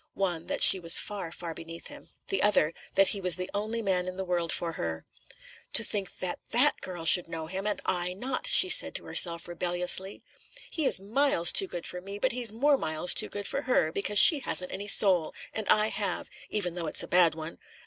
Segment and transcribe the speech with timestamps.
[0.15, 3.83] One, that she was far, far beneath him; the other, that he was the only
[3.83, 5.05] man in the world for her.
[5.73, 9.47] "To think that that girl should know him, and I not!" she said to herself
[9.47, 10.23] rebelliously.
[10.71, 13.91] "He is miles too good for me, but he's more miles too good for her,
[13.91, 17.59] because she hasn't any soul, and I have, even though it's a bad one.